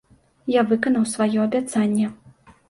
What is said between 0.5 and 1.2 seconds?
Я выканаў